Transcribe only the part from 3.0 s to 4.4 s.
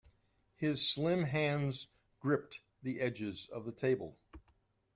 edges of the table.